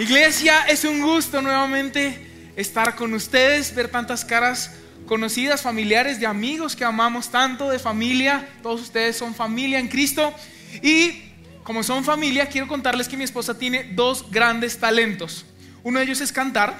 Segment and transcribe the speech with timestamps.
[0.00, 4.70] Iglesia, es un gusto nuevamente estar con ustedes, ver tantas caras
[5.04, 8.48] conocidas, familiares, de amigos que amamos tanto, de familia.
[8.62, 10.34] Todos ustedes son familia en Cristo.
[10.80, 11.20] Y
[11.64, 15.44] como son familia, quiero contarles que mi esposa tiene dos grandes talentos.
[15.82, 16.78] Uno de ellos es cantar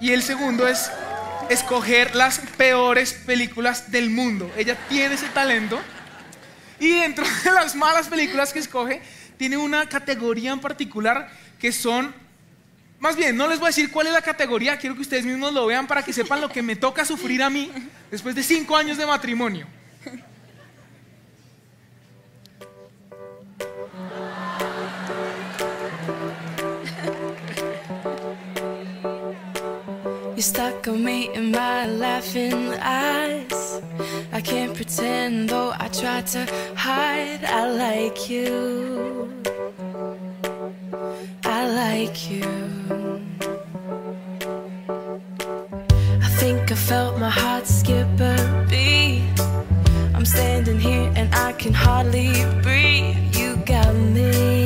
[0.00, 0.90] y el segundo es
[1.50, 4.50] escoger las peores películas del mundo.
[4.56, 5.78] Ella tiene ese talento
[6.80, 9.02] y dentro de las malas películas que escoge,
[9.36, 11.28] tiene una categoría en particular
[11.62, 12.12] que son,
[12.98, 15.52] más bien, no les voy a decir cuál es la categoría, quiero que ustedes mismos
[15.52, 17.70] lo vean para que sepan lo que me toca sufrir a mí
[18.10, 19.68] después de cinco años de matrimonio.
[30.34, 33.80] You stuck on me in my laughing eyes.
[34.32, 36.44] I can't pretend though I try to
[36.74, 37.44] hide.
[37.44, 39.51] I like you.
[41.88, 42.48] Like you.
[46.26, 48.36] I think I felt my heart skip a
[48.70, 49.40] beat.
[50.14, 52.30] I'm standing here and I can hardly
[52.62, 53.18] breathe.
[53.38, 54.61] You got me,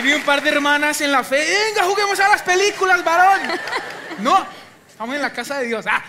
[0.00, 1.36] Ahí vi un par de hermanas en la fe.
[1.36, 3.38] Venga, juguemos a las películas, varón.
[4.20, 4.46] No,
[4.88, 5.84] estamos en la casa de Dios.
[5.86, 6.02] Ah.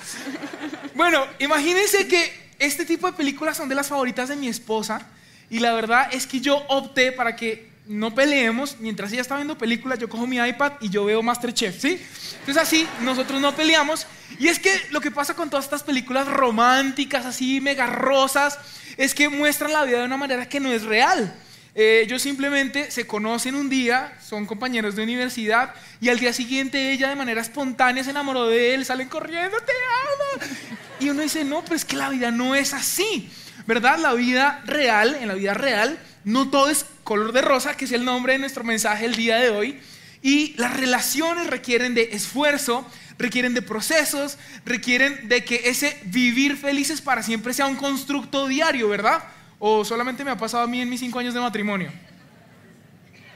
[0.95, 5.01] Bueno, imagínense que este tipo de películas son de las favoritas de mi esposa.
[5.49, 8.77] Y la verdad es que yo opté para que no peleemos.
[8.79, 12.01] Mientras ella está viendo películas, yo cojo mi iPad y yo veo Masterchef, ¿sí?
[12.39, 14.07] Entonces así, nosotros no peleamos.
[14.39, 18.57] Y es que lo que pasa con todas estas películas románticas, así, mega rosas,
[18.95, 21.35] es que muestran la vida de una manera que no es real.
[21.73, 26.91] Eh, ellos simplemente se conocen un día, son compañeros de universidad y al día siguiente
[26.91, 30.57] ella de manera espontánea se enamoró de él, salen corriendo, te amo.
[30.99, 33.31] Y uno dice, no, pero es que la vida no es así,
[33.67, 33.99] ¿verdad?
[33.99, 37.91] La vida real, en la vida real, no todo es color de rosa, que es
[37.93, 39.79] el nombre de nuestro mensaje el día de hoy.
[40.21, 42.85] Y las relaciones requieren de esfuerzo,
[43.17, 48.89] requieren de procesos, requieren de que ese vivir felices para siempre sea un constructo diario,
[48.89, 49.23] ¿verdad?
[49.63, 51.91] ¿O solamente me ha pasado a mí en mis cinco años de matrimonio?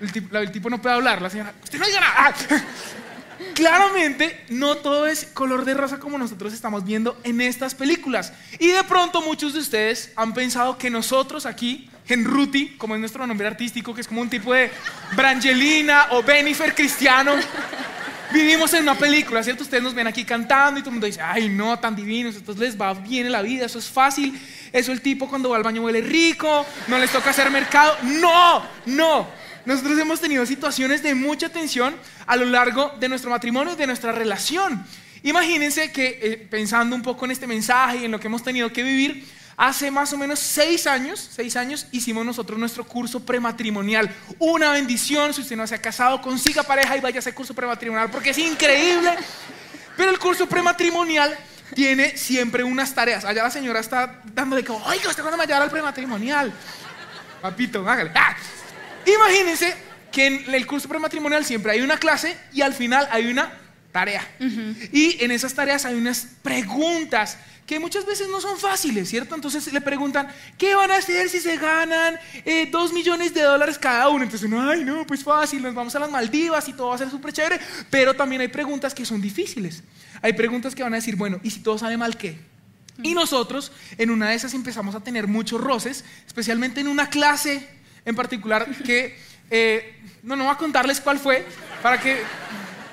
[0.02, 2.36] El tipo, no puede hablar, la señora, usted no diga nada.
[3.54, 8.34] Claramente no todo es color de rosa como nosotros estamos viendo en estas películas.
[8.58, 13.28] Y de pronto muchos de ustedes han pensado que nosotros aquí, Henruti, como es nuestro
[13.28, 14.72] nombre artístico, que es como un tipo de
[15.16, 17.36] Brangelina o Benifer cristiano,
[18.34, 19.64] vivimos en una película, ¿cierto?
[19.64, 22.62] Ustedes nos ven aquí cantando y todo el mundo dice, ay, no, tan divinos, entonces
[22.62, 24.40] les va bien en la vida, eso es fácil.
[24.72, 27.96] Eso el tipo cuando va al baño huele rico, no les toca hacer mercado.
[28.04, 29.28] No, no.
[29.66, 31.96] Nosotros hemos tenido situaciones de mucha tensión
[32.28, 34.86] a lo largo de nuestro matrimonio y de nuestra relación.
[35.24, 38.72] Imagínense que eh, pensando un poco en este mensaje y en lo que hemos tenido
[38.72, 39.26] que vivir,
[39.58, 44.14] hace más o menos seis años, seis años hicimos nosotros nuestro curso prematrimonial.
[44.40, 47.54] Una bendición, si usted no se ha casado, consiga pareja y vaya a ese curso
[47.54, 49.16] prematrimonial porque es increíble.
[49.98, 51.38] Pero el curso prematrimonial
[51.74, 53.24] tiene siempre unas tareas.
[53.26, 55.72] Allá la señora está dando de como, oiga, ¿usted cuándo me va a llevar al
[55.72, 56.54] prematrimonial?
[57.42, 58.12] Papito, hágale.
[58.14, 58.36] ¡Ah!
[59.06, 59.76] Imagínense
[60.12, 63.65] que en el curso prematrimonial siempre hay una clase y al final hay una
[63.96, 64.28] tarea.
[64.92, 69.36] Y en esas tareas hay unas preguntas que muchas veces no son fáciles, ¿cierto?
[69.36, 73.78] Entonces le preguntan, ¿qué van a hacer si se ganan eh, dos millones de dólares
[73.80, 74.26] cada uno?
[74.26, 76.98] Entonces uno, ay, no, pues fácil, nos vamos a las Maldivas y todo va a
[76.98, 77.58] ser súper chévere.
[77.90, 79.82] Pero también hay preguntas que son difíciles.
[80.22, 82.38] Hay preguntas que van a decir, bueno, ¿y si todo sale mal qué?
[83.02, 87.66] Y nosotros en una de esas empezamos a tener muchos roces, especialmente en una clase
[88.04, 89.18] en particular que,
[89.50, 91.46] eh, no, no voy a contarles cuál fue,
[91.82, 92.18] para que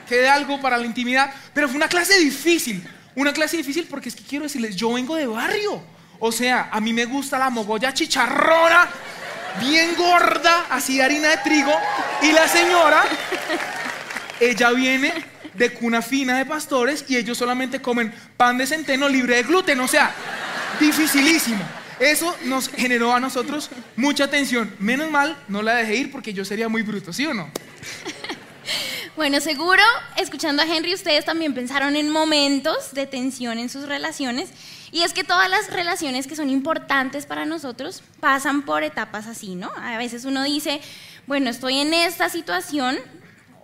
[0.09, 4.15] quede algo para la intimidad, pero fue una clase difícil, una clase difícil porque es
[4.15, 5.83] que quiero decirles, yo vengo de barrio,
[6.19, 8.89] o sea, a mí me gusta la mogolla chicharrona,
[9.61, 11.73] bien gorda, así de harina de trigo,
[12.23, 13.05] y la señora,
[14.41, 15.13] ella viene
[15.55, 19.81] de cuna fina de pastores y ellos solamente comen pan de centeno libre de gluten,
[19.81, 20.15] o sea,
[20.81, 21.63] dificilísimo.
[22.01, 24.75] Eso nos generó a nosotros mucha tensión.
[24.81, 27.49] Menos mal, no la dejé ir porque yo sería muy bruto, ¿sí o no?
[29.15, 29.83] Bueno, seguro,
[30.17, 34.49] escuchando a Henry, ustedes también pensaron en momentos de tensión en sus relaciones.
[34.91, 39.55] Y es que todas las relaciones que son importantes para nosotros pasan por etapas así,
[39.55, 39.71] ¿no?
[39.77, 40.81] A veces uno dice,
[41.27, 42.97] bueno, estoy en esta situación,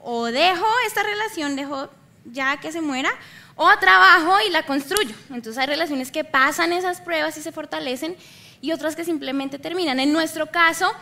[0.02, 1.88] o dejo esta relación, dejo
[2.26, 3.10] ya que se muera,
[3.56, 5.14] o trabajo y la construyo.
[5.30, 8.16] Entonces hay relaciones que pasan esas pruebas y se fortalecen
[8.60, 9.98] y otras que simplemente terminan.
[9.98, 10.92] En nuestro caso,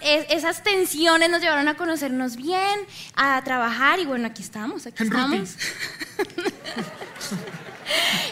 [0.00, 2.80] esas tensiones nos llevaron a conocernos bien,
[3.14, 5.50] a trabajar y bueno, aquí estamos, aquí estamos.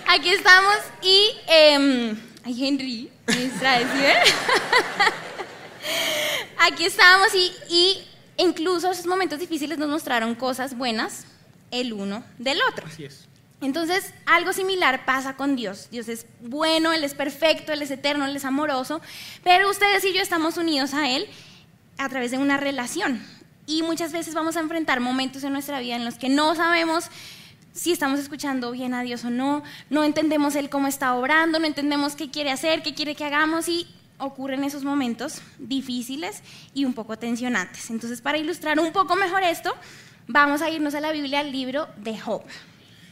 [0.09, 1.31] aquí estamos y...
[1.49, 2.15] Eh,
[2.45, 3.11] ay, Henry,
[6.59, 11.25] aquí estamos y, y incluso esos momentos difíciles nos mostraron cosas buenas
[11.71, 12.87] el uno del otro.
[12.87, 13.29] Así es.
[13.61, 15.89] Entonces, algo similar pasa con Dios.
[15.91, 19.01] Dios es bueno, Él es perfecto, Él es eterno, Él es amoroso,
[19.43, 21.27] pero ustedes y yo estamos unidos a Él
[21.99, 23.25] a través de una relación.
[23.67, 27.11] Y muchas veces vamos a enfrentar momentos en nuestra vida en los que no sabemos
[27.73, 31.67] si estamos escuchando bien a Dios o no, no entendemos Él cómo está obrando, no
[31.67, 36.43] entendemos qué quiere hacer, qué quiere que hagamos y ocurren esos momentos difíciles
[36.73, 37.91] y un poco tensionantes.
[37.91, 39.75] Entonces, para ilustrar un poco mejor esto,
[40.29, 42.43] vamos a irnos a la Biblia, al libro de Job.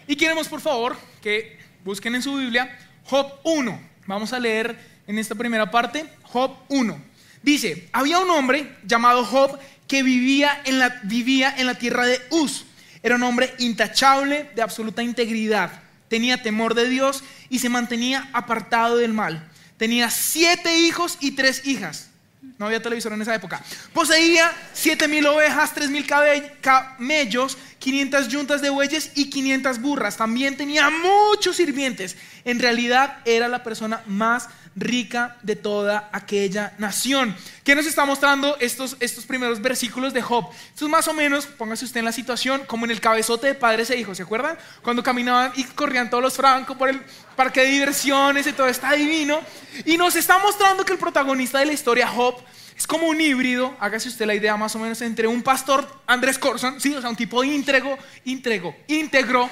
[0.07, 3.81] Y queremos, por favor, que busquen en su Biblia Job 1.
[4.07, 4.77] Vamos a leer
[5.07, 6.99] en esta primera parte Job 1.
[7.43, 12.21] Dice, había un hombre llamado Job que vivía en la, vivía en la tierra de
[12.31, 12.65] Uz.
[13.03, 15.83] Era un hombre intachable, de absoluta integridad.
[16.09, 19.49] Tenía temor de Dios y se mantenía apartado del mal.
[19.77, 22.12] Tenía siete hijos y tres hijas.
[22.59, 23.63] No había televisor en esa época.
[23.93, 30.17] Poseía siete mil ovejas, tres mil camellos, 500 yuntas de bueyes y 500 burras.
[30.17, 32.17] También tenía muchos sirvientes.
[32.45, 37.37] En realidad era la persona más rica de toda aquella nación.
[37.65, 40.47] ¿Qué nos está mostrando estos, estos primeros versículos de Job?
[40.73, 43.55] Esto es más o menos, póngase usted en la situación, como en el cabezote de
[43.55, 44.59] padres e hijos, ¿se acuerdan?
[44.83, 47.01] Cuando caminaban y corrían todos los francos por el
[47.37, 49.41] parque de diversiones y todo está divino.
[49.85, 52.37] Y nos está mostrando que el protagonista de la historia, Job,
[52.77, 56.39] es como un híbrido, hágase usted la idea más o menos entre un pastor Andrés
[56.39, 59.49] Corson, sí, o sea, un tipo íntegro, íntegro, íntegro,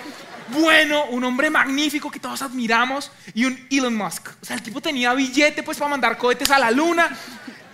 [0.52, 4.29] bueno, un hombre magnífico que todos admiramos y un Elon Musk.
[4.41, 7.08] O sea, el tipo tenía billete pues para mandar cohetes a la luna.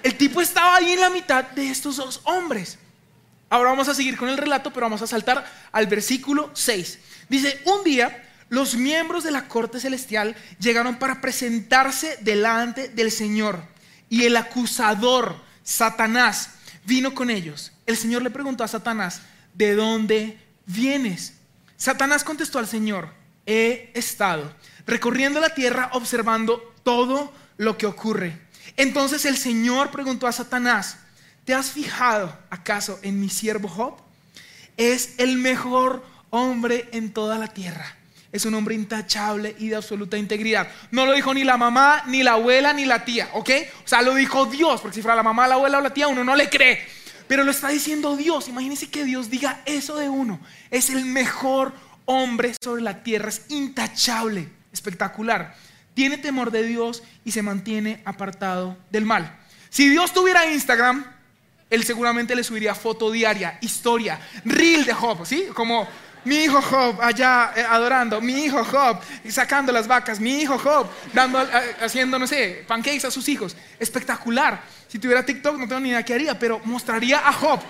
[0.03, 2.79] El tipo estaba ahí en la mitad de estos dos hombres.
[3.49, 6.99] Ahora vamos a seguir con el relato, pero vamos a saltar al versículo 6.
[7.29, 13.61] Dice, un día los miembros de la corte celestial llegaron para presentarse delante del Señor
[14.09, 16.51] y el acusador, Satanás,
[16.85, 17.73] vino con ellos.
[17.87, 19.23] El Señor le preguntó a Satanás,
[19.55, 21.35] ¿de dónde vienes?
[21.77, 23.11] Satanás contestó al Señor,
[23.45, 24.53] he estado
[24.87, 28.39] recorriendo la tierra observando todo lo que ocurre.
[28.77, 30.99] Entonces el Señor preguntó a Satanás,
[31.45, 33.97] ¿te has fijado acaso en mi siervo Job?
[34.77, 37.97] Es el mejor hombre en toda la tierra.
[38.33, 40.69] Es un hombre intachable y de absoluta integridad.
[40.91, 43.51] No lo dijo ni la mamá, ni la abuela, ni la tía, ¿ok?
[43.85, 46.09] O sea, lo dijo Dios, porque si fuera la mamá, la abuela o la tía,
[46.09, 46.87] uno no le cree.
[47.29, 48.49] Pero lo está diciendo Dios.
[48.49, 50.41] Imagínense que Dios diga eso de uno.
[50.71, 51.73] Es el mejor
[52.05, 53.29] hombre sobre la tierra.
[53.29, 55.57] Es intachable, espectacular.
[55.95, 59.39] Tiene temor de Dios y se mantiene apartado del mal.
[59.71, 61.05] Si Dios tuviera Instagram,
[61.69, 65.47] él seguramente le subiría foto diaria, historia, reel de Job, ¿sí?
[65.55, 65.89] Como
[66.27, 70.89] mi hijo Job allá eh, adorando, mi hijo Job sacando las vacas, mi hijo Job
[71.13, 73.57] dando, eh, haciendo, no sé, pancakes a sus hijos.
[73.79, 74.61] Espectacular.
[74.89, 77.61] Si tuviera TikTok no tengo ni idea qué haría, pero mostraría a Job.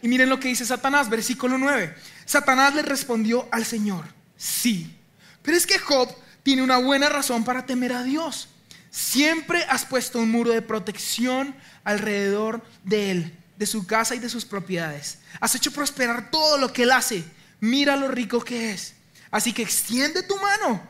[0.00, 1.94] Y miren lo que dice Satanás, versículo 9.
[2.24, 4.98] Satanás le respondió al Señor, sí,
[5.42, 6.08] pero es que Job
[6.42, 8.48] tiene una buena razón para temer a Dios.
[8.90, 14.28] Siempre has puesto un muro de protección alrededor de él de su casa y de
[14.28, 15.18] sus propiedades.
[15.40, 17.24] Has hecho prosperar todo lo que él hace.
[17.60, 18.94] Mira lo rico que es.
[19.30, 20.82] Así que extiende tu mano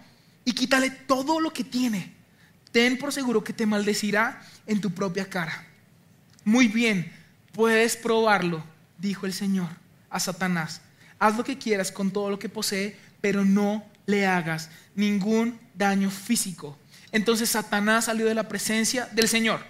[0.44, 2.14] y quítale todo lo que tiene.
[2.72, 5.66] Ten por seguro que te maldecirá en tu propia cara.
[6.44, 7.12] Muy bien,
[7.52, 8.64] puedes probarlo,
[8.98, 9.68] dijo el Señor
[10.10, 10.80] a Satanás.
[11.18, 16.10] Haz lo que quieras con todo lo que posee, pero no le hagas ningún daño
[16.10, 16.78] físico.
[17.12, 19.64] Entonces Satanás salió de la presencia del Señor.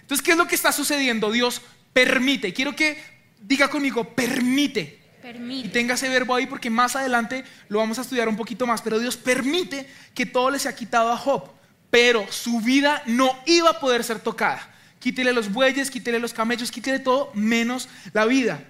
[0.00, 1.30] Entonces, ¿qué es lo que está sucediendo?
[1.32, 2.52] Dios permite.
[2.52, 2.96] Quiero que
[3.40, 4.98] diga conmigo, permite.
[5.22, 5.68] Permite.
[5.68, 8.82] Y tenga ese verbo ahí porque más adelante lo vamos a estudiar un poquito más.
[8.82, 11.50] Pero Dios permite que todo le sea quitado a Job.
[11.90, 14.68] Pero su vida no iba a poder ser tocada.
[14.98, 18.62] Quítele los bueyes, quítele los camellos, quítele todo menos la vida.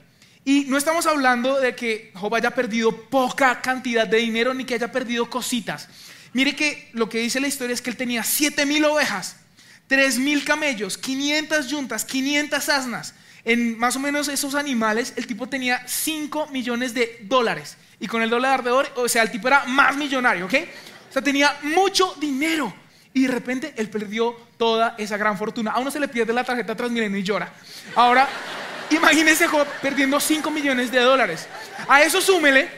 [0.44, 4.74] Y no estamos hablando de que Job haya perdido poca cantidad de dinero ni que
[4.74, 5.88] haya perdido cositas.
[6.32, 9.36] Mire que lo que dice la historia es que él tenía siete mil ovejas
[9.90, 13.12] tres mil camellos, 500 yuntas, 500 asnas.
[13.44, 17.76] En más o menos esos animales, el tipo tenía 5 millones de dólares.
[17.98, 20.54] Y con el dólar de oro, o sea, el tipo era más millonario, ¿ok?
[21.08, 22.72] O sea, tenía mucho dinero.
[23.12, 25.72] Y de repente él perdió toda esa gran fortuna.
[25.72, 27.52] A uno se le pierde la tarjeta Transmilenio y llora.
[27.96, 28.28] Ahora,
[28.90, 31.48] imagínese Job perdiendo 5 millones de dólares.
[31.88, 32.68] A eso súmele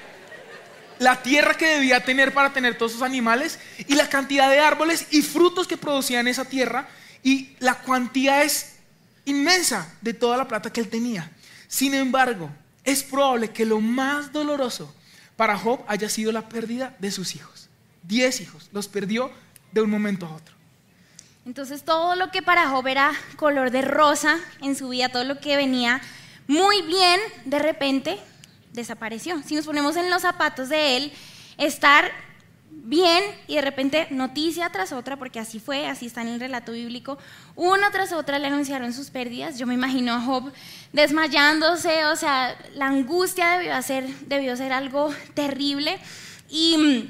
[0.99, 5.09] la tierra que debía tener para tener todos esos animales y la cantidad de árboles
[5.11, 6.89] y frutos que producían esa tierra
[7.23, 8.77] y la cuantía es
[9.25, 11.31] inmensa de toda la plata que él tenía.
[11.69, 12.51] Sin embargo,
[12.85, 14.95] es probable que lo más doloroso
[15.37, 17.69] para Job haya sido la pérdida de sus hijos.
[18.03, 19.31] Diez hijos, los perdió
[19.71, 20.55] de un momento a otro.
[21.47, 25.41] Entonces todo lo que para Job era color de rosa en su vida, todo lo
[25.41, 26.01] que venía
[26.47, 28.19] muy bien, de repente
[28.73, 29.43] desapareció.
[29.43, 31.13] Si nos ponemos en los zapatos de él,
[31.57, 32.11] estar
[32.85, 36.73] bien y de repente noticia tras otra, porque así fue, así está en el relato
[36.73, 37.17] bíblico,
[37.55, 39.59] una tras otra le anunciaron sus pérdidas.
[39.59, 40.53] Yo me imagino a Job
[40.93, 45.99] desmayándose, o sea, la angustia debió ser, debió ser algo terrible.
[46.51, 47.09] Y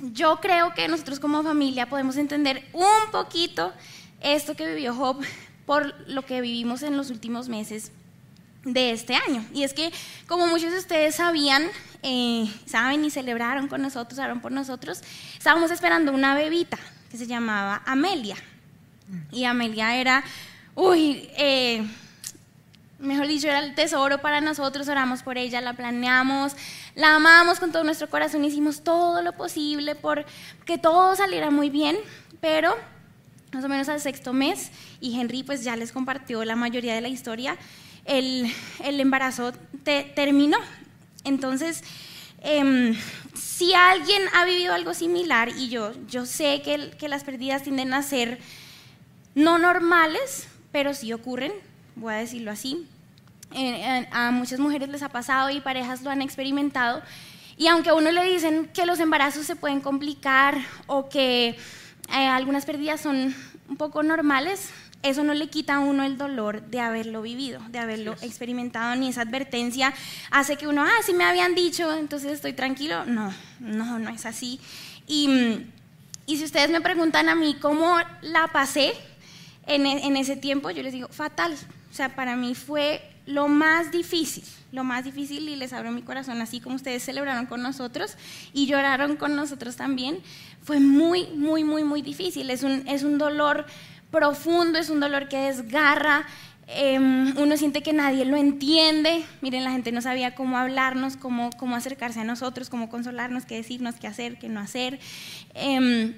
[0.00, 3.72] yo creo que nosotros como familia podemos entender un poquito
[4.20, 5.24] esto que vivió Job
[5.66, 7.92] por lo que vivimos en los últimos meses
[8.64, 9.44] de este año.
[9.52, 9.92] Y es que,
[10.26, 11.64] como muchos de ustedes sabían,
[12.02, 15.02] eh, saben y celebraron con nosotros, hablaron por nosotros,
[15.36, 16.78] estábamos esperando una bebita
[17.10, 18.36] que se llamaba Amelia.
[19.32, 20.22] Y Amelia era,
[20.74, 21.82] uy, eh,
[22.98, 26.52] mejor dicho, era el tesoro para nosotros, oramos por ella, la planeamos,
[26.94, 30.26] la amamos con todo nuestro corazón, hicimos todo lo posible por
[30.66, 31.96] que todo saliera muy bien,
[32.40, 32.76] pero
[33.52, 37.00] más o menos al sexto mes, y Henry pues ya les compartió la mayoría de
[37.00, 37.56] la historia,
[38.08, 38.50] el,
[38.82, 39.52] embarazo
[40.14, 40.58] terminó.
[41.24, 41.84] Entonces,
[42.40, 42.96] em,
[43.34, 47.94] si alguien ha vivido algo similar, y yo, yo sé que, que las pérdidas tienden
[47.94, 48.38] a ser
[49.34, 51.52] no normales, pero sí ocurren,
[51.94, 52.86] voy a decirlo así,
[54.10, 57.02] a muchas mujeres les ha pasado y parejas lo han experimentado.
[57.56, 62.26] Y aunque a uno le dicen que los embarazos se pueden complicar o que eh,
[62.26, 63.34] algunas pérdidas son
[63.68, 64.70] un poco normales,
[65.02, 69.08] eso no le quita a uno el dolor de haberlo vivido, de haberlo experimentado, ni
[69.08, 69.94] esa advertencia
[70.30, 73.04] hace que uno, ah, sí me habían dicho, entonces estoy tranquilo.
[73.04, 74.60] No, no, no es así.
[75.06, 75.66] Y,
[76.26, 78.92] si ustedes me preguntan a mí cómo la pasé
[79.66, 81.54] en, en ese tiempo, yo les digo, fatal.
[81.90, 86.02] O sea, para mí fue lo más difícil, lo más difícil y les abro mi
[86.02, 88.16] corazón, así como ustedes celebraron con nosotros
[88.54, 90.18] y lloraron con nosotros también,
[90.62, 92.50] fue muy, muy, muy, muy difícil.
[92.50, 93.66] Es un, es un dolor
[94.10, 96.26] profundo, es un dolor que desgarra,
[96.66, 99.24] em, uno siente que nadie lo entiende.
[99.40, 103.56] Miren, la gente no sabía cómo hablarnos, cómo, cómo acercarse a nosotros, cómo consolarnos, qué
[103.56, 104.98] decirnos, qué hacer, qué no hacer.
[105.54, 106.14] Em,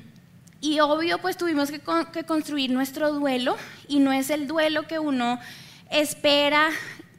[0.61, 1.80] y obvio, pues tuvimos que,
[2.25, 3.56] construir nuestro duelo
[3.88, 5.40] y no es el duelo que uno
[5.90, 6.68] espera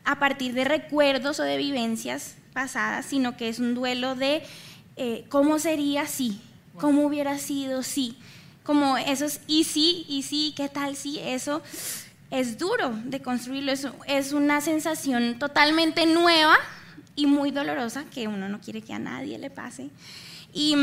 [0.06, 4.44] a partir de recuerdos o de vivencias pasadas, sino que es un duelo de
[4.96, 6.40] eh, cómo sería si,
[6.78, 8.16] cómo hubiera sido si
[8.72, 11.62] como esos y sí, y sí, qué tal si eso
[12.30, 16.56] es duro de construirlo, es, es una sensación totalmente nueva
[17.18, 19.90] y muy dolorosa que uno no quiere que a nadie le pase.
[20.54, 20.78] Y,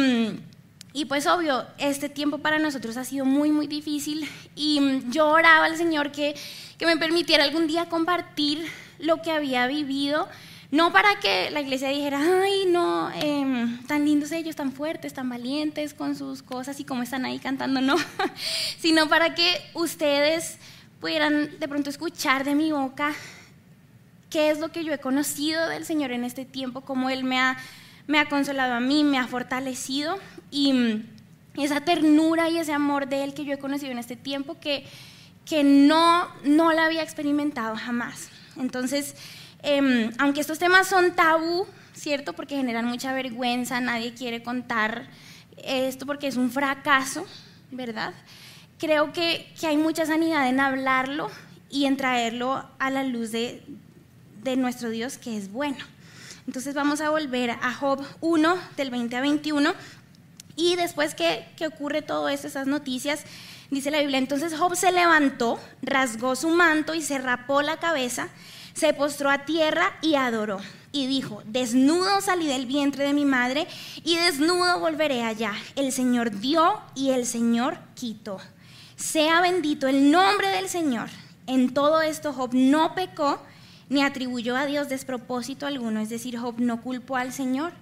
[0.92, 5.64] y, pues obvio, este tiempo para nosotros ha sido muy, muy difícil y yo oraba
[5.64, 6.34] al Señor que,
[6.76, 8.66] que me permitiera algún día compartir
[8.98, 10.28] lo que había vivido
[10.70, 15.28] no para que la iglesia dijera, ay, no, em, tan lindos ellos, tan fuertes, tan
[15.28, 17.96] valientes con sus cosas y cómo están ahí cantando, no,
[18.78, 20.58] sino para que ustedes
[21.00, 23.14] pudieran de pronto escuchar de mi boca
[24.28, 27.38] qué es lo que yo he conocido del Señor en este tiempo, cómo Él me
[27.38, 27.56] ha,
[28.06, 30.18] me ha consolado a mí, me ha fortalecido
[30.50, 31.02] y
[31.54, 34.84] esa ternura y ese amor de Él que yo he conocido en este tiempo que,
[35.46, 38.28] que no, no la había experimentado jamás.
[38.56, 39.14] Entonces,
[39.62, 42.32] Em, aunque estos temas son tabú, ¿cierto?
[42.32, 45.08] Porque generan mucha vergüenza, nadie quiere contar
[45.56, 47.26] esto porque es un fracaso,
[47.70, 48.14] ¿verdad?
[48.78, 51.30] Creo que, que hay mucha sanidad en hablarlo
[51.68, 53.62] y en traerlo a la luz de,
[54.42, 55.84] de nuestro Dios que es bueno.
[56.46, 59.74] Entonces vamos a volver a Job 1 del 20 a 21
[60.56, 63.24] y después que, que ocurre todo esto, esas noticias,
[63.70, 68.28] dice la Biblia, entonces Job se levantó, rasgó su manto y se rapó la cabeza
[68.78, 70.60] se postró a tierra y adoró.
[70.90, 73.66] Y dijo, desnudo salí del vientre de mi madre
[74.04, 75.52] y desnudo volveré allá.
[75.76, 78.38] El Señor dio y el Señor quitó.
[78.96, 81.08] Sea bendito el nombre del Señor.
[81.46, 83.40] En todo esto Job no pecó
[83.88, 87.72] ni atribuyó a Dios despropósito alguno, es decir, Job no culpó al Señor,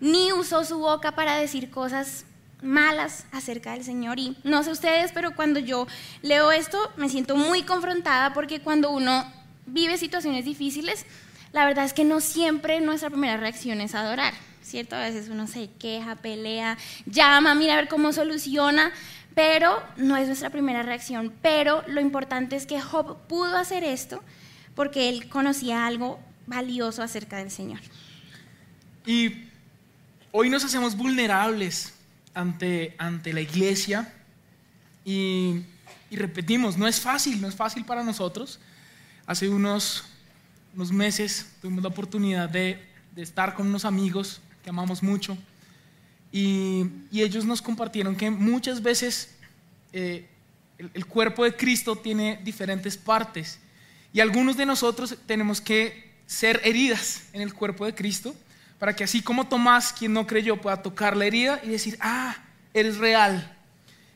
[0.00, 2.24] ni usó su boca para decir cosas
[2.62, 4.18] malas acerca del Señor.
[4.18, 5.86] Y no sé ustedes, pero cuando yo
[6.22, 9.24] leo esto me siento muy confrontada porque cuando uno
[9.68, 11.06] vive situaciones difíciles,
[11.52, 14.96] la verdad es que no siempre nuestra primera reacción es adorar, ¿cierto?
[14.96, 18.92] A veces uno se queja, pelea, llama, mira a ver cómo soluciona,
[19.34, 21.32] pero no es nuestra primera reacción.
[21.42, 24.22] Pero lo importante es que Job pudo hacer esto
[24.74, 27.80] porque él conocía algo valioso acerca del Señor.
[29.06, 29.44] Y
[30.32, 31.94] hoy nos hacemos vulnerables
[32.34, 34.12] ante, ante la iglesia
[35.04, 35.62] y,
[36.10, 38.60] y repetimos, no es fácil, no es fácil para nosotros.
[39.28, 40.04] Hace unos,
[40.74, 42.82] unos meses tuvimos la oportunidad de,
[43.14, 45.36] de estar con unos amigos que amamos mucho
[46.32, 49.34] y, y ellos nos compartieron que muchas veces
[49.92, 50.26] eh,
[50.78, 53.58] el, cuerpo de Cristo tiene diferentes partes
[54.14, 58.34] y algunos de nosotros tenemos que ser heridas en el cuerpo de Cristo
[58.78, 62.34] para que así como Tomás, quien no creyó, pueda tocar la herida y decir, ah,
[62.72, 63.54] eres real.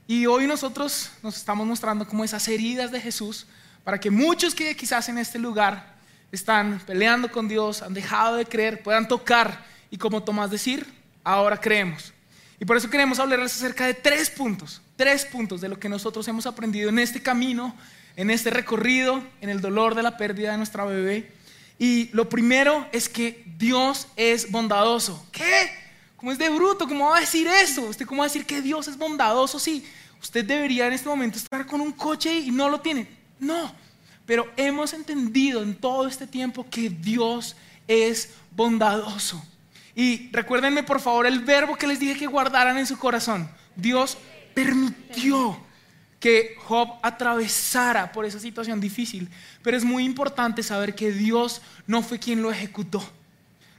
[0.08, 3.46] Y hoy nosotros nos estamos mostrando como esas heridas de Jesús
[3.84, 5.94] para que muchos que quizás en este lugar
[6.30, 10.86] están peleando con Dios, han dejado de creer, puedan tocar y como Tomás decir,
[11.24, 12.12] ahora creemos.
[12.58, 16.26] Y por eso queremos hablarles acerca de tres puntos, tres puntos de lo que nosotros
[16.28, 17.74] hemos aprendido en este camino,
[18.16, 21.32] en este recorrido, en el dolor de la pérdida de nuestra bebé.
[21.78, 25.26] Y lo primero es que Dios es bondadoso.
[25.32, 25.70] ¿Qué?
[26.16, 26.86] ¿Cómo es de bruto?
[26.86, 27.82] ¿Cómo va a decir eso?
[27.82, 29.58] ¿Usted cómo va a decir que Dios es bondadoso?
[29.58, 29.84] Sí,
[30.22, 33.21] usted debería en este momento estar con un coche y no lo tiene.
[33.42, 33.74] No,
[34.24, 37.56] pero hemos entendido en todo este tiempo que Dios
[37.88, 39.44] es bondadoso.
[39.96, 43.50] Y recuérdenme por favor el verbo que les dije que guardaran en su corazón.
[43.74, 44.16] Dios
[44.54, 45.58] permitió
[46.20, 49.28] que Job atravesara por esa situación difícil.
[49.60, 53.02] Pero es muy importante saber que Dios no fue quien lo ejecutó.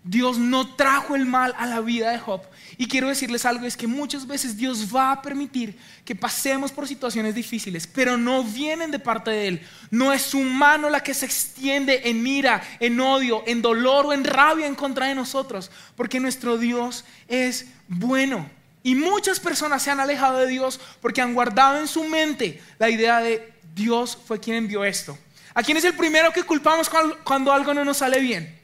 [0.06, 2.42] Dios no trajo el mal a la vida de Job.
[2.78, 6.88] Y quiero decirles algo, es que muchas veces Dios va a permitir que pasemos por
[6.88, 9.68] situaciones difíciles, pero no vienen de parte de Él.
[9.92, 14.14] No es su mano la que se extiende en ira, en odio, en dolor o
[14.14, 18.50] en rabia en contra de nosotros, porque nuestro Dios es bueno.
[18.84, 22.90] Y muchas personas se han alejado de Dios porque han guardado en su mente la
[22.90, 25.18] idea de Dios fue quien envió esto.
[25.54, 26.90] ¿A quién es el primero que culpamos
[27.24, 28.63] cuando algo no nos sale bien?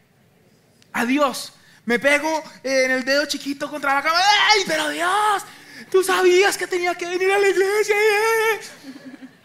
[1.05, 1.53] Dios.
[1.85, 4.19] Me pego en el dedo chiquito contra la cama.
[4.51, 5.43] ¡Ay, pero Dios!
[5.91, 7.95] Tú sabías que tenía que venir a la iglesia.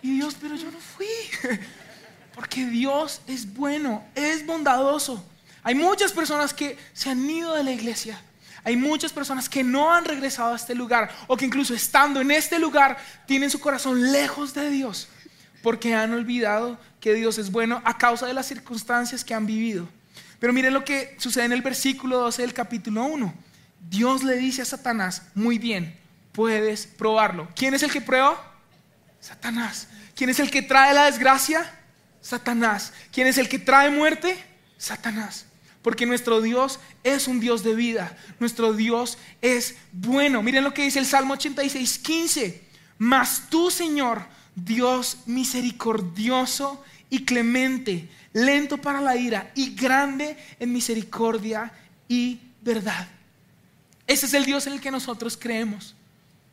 [0.03, 1.07] Y Dios, pero yo no fui.
[2.35, 5.25] Porque Dios es bueno, es bondadoso.
[5.63, 8.21] Hay muchas personas que se han ido de la iglesia
[8.65, 12.31] hay muchas personas que no han regresado a este lugar o que incluso estando en
[12.31, 15.09] este lugar tienen su corazón lejos de Dios
[15.63, 19.89] porque han olvidado que Dios es bueno a causa de las circunstancias que han vivido.
[20.39, 23.35] Pero miren lo que sucede en el versículo 12 del capítulo 1.
[23.89, 25.97] Dios le dice a Satanás, muy bien,
[26.33, 27.49] puedes probarlo.
[27.55, 28.53] ¿Quién es el que prueba?
[29.21, 29.89] Satanás.
[30.15, 31.71] ¿Quién es el que trae la desgracia?
[32.21, 32.93] Satanás.
[33.13, 34.37] ¿Quién es el que trae muerte?
[34.79, 35.47] Satanás.
[35.83, 38.17] Porque nuestro Dios es un Dios de vida.
[38.41, 40.43] Nuestro Dios es bueno.
[40.43, 42.65] Miren lo que dice el Salmo 86, 15.
[42.99, 51.73] Mas tú, Señor, Dios misericordioso y clemente, lento para la ira y grande en misericordia
[52.09, 53.09] y verdad.
[54.07, 55.95] Ese es el Dios en el que nosotros creemos.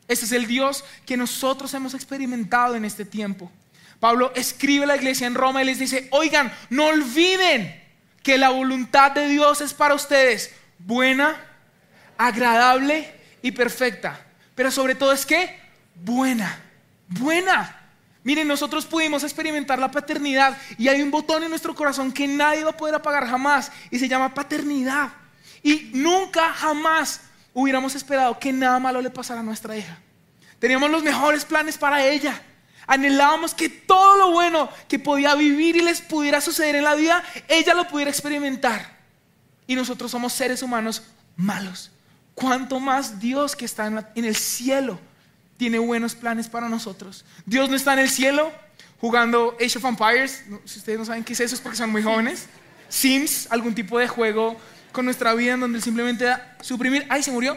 [0.08, 3.50] Ese es el Dios que nosotros hemos experimentado en este tiempo.
[4.00, 7.80] Pablo escribe a la iglesia en Roma y les dice, oigan, no olviden
[8.22, 11.36] que la voluntad de Dios es para ustedes buena,
[12.18, 13.12] agradable
[13.42, 14.24] y perfecta.
[14.54, 15.58] Pero sobre todo es que
[15.94, 16.60] buena,
[17.08, 17.81] buena.
[18.24, 22.62] Miren, nosotros pudimos experimentar la paternidad y hay un botón en nuestro corazón que nadie
[22.62, 25.10] va a poder apagar jamás y se llama paternidad.
[25.62, 27.20] Y nunca, jamás
[27.52, 29.98] hubiéramos esperado que nada malo le pasara a nuestra hija.
[30.58, 32.40] Teníamos los mejores planes para ella.
[32.86, 37.22] Anhelábamos que todo lo bueno que podía vivir y les pudiera suceder en la vida,
[37.48, 38.98] ella lo pudiera experimentar.
[39.66, 41.02] Y nosotros somos seres humanos
[41.36, 41.90] malos.
[42.34, 44.98] Cuanto más Dios que está en, el cielo
[45.56, 47.24] tiene buenos planes para nosotros.
[47.46, 48.52] Dios no está en el cielo
[49.00, 50.44] jugando Age of Empires.
[50.64, 52.46] si ustedes no saben qué es eso es porque son muy jóvenes.
[52.88, 54.56] Sims, algún tipo de juego
[54.92, 57.06] con nuestra vida en donde simplemente da suprimir.
[57.08, 57.56] ¡Ay, se murió!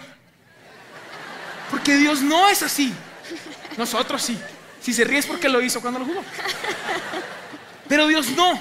[1.70, 2.94] Porque Dios no es así.
[3.78, 4.38] Nosotros sí.
[4.82, 6.24] Si se ríe es porque lo hizo cuando lo jugó.
[7.88, 8.60] Pero Dios no.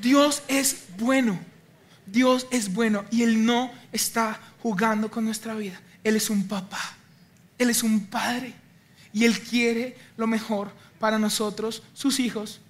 [0.00, 1.38] Dios es bueno.
[2.06, 5.80] Dios es bueno y Él no está jugando con nuestra vida.
[6.04, 6.96] Él es un papá.
[7.62, 8.54] Él es un padre.
[9.12, 12.60] Y Él quiere lo mejor para nosotros, sus hijos.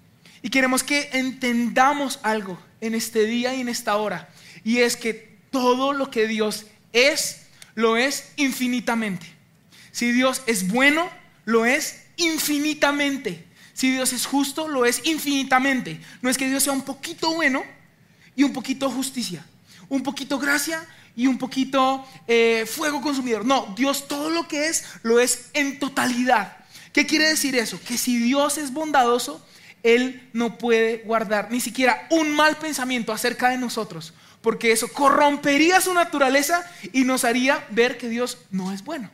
[0.42, 4.28] Y queremos que entendamos algo en este día y en esta hora.
[4.64, 7.42] Y es que todo lo que Dios es,
[7.74, 9.26] lo es infinitamente.
[9.92, 11.09] Si Dios es bueno,
[11.44, 13.44] lo es infinitamente.
[13.74, 16.00] Si Dios es justo, lo es infinitamente.
[16.20, 17.62] No es que Dios sea un poquito bueno
[18.35, 19.44] y un poquito justicia,
[19.88, 23.44] un poquito gracia y un poquito eh, fuego consumidor.
[23.44, 26.57] No, Dios todo lo que es, lo es en totalidad.
[26.92, 27.81] ¿Qué quiere decir eso?
[27.87, 29.44] Que si Dios es bondadoso,
[29.83, 35.81] Él no puede guardar ni siquiera un mal pensamiento acerca de nosotros, porque eso corrompería
[35.81, 39.11] su naturaleza y nos haría ver que Dios no es bueno.